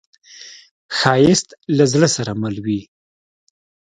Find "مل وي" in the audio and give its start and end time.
2.41-2.81